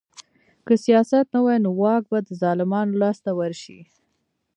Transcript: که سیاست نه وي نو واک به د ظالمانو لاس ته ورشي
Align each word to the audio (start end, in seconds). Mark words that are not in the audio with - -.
که 0.65 0.73
سیاست 0.85 1.25
نه 1.33 1.39
وي 1.45 1.57
نو 1.63 1.69
واک 1.81 2.03
به 2.11 2.19
د 2.27 2.29
ظالمانو 2.41 2.99
لاس 3.01 3.17
ته 3.25 3.31
ورشي 3.39 3.79